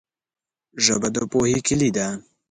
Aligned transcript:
ژبه 0.85 1.07
د 1.13 1.17
پوهې 1.31 1.59
کلي 1.67 1.89
ده 1.95 2.07